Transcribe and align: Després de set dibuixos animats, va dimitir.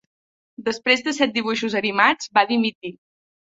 Després 0.69 1.03
de 1.09 1.13
set 1.19 1.37
dibuixos 1.37 1.77
animats, 1.83 2.33
va 2.41 2.49
dimitir. 2.55 2.97